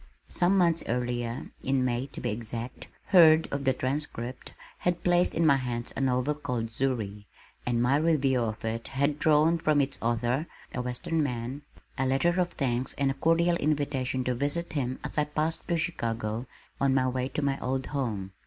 [0.29, 5.45] Some months earlier, in May, to be exact, Hurd of the Transcript had placed in
[5.45, 7.25] my hands a novel called Zury
[7.67, 11.61] and my review of it had drawn from its author, a western man,
[11.99, 15.77] a letter of thanks and a cordial invitation to visit him as I passed through
[15.77, 16.47] Chicago,
[16.79, 18.31] on my way to my old home.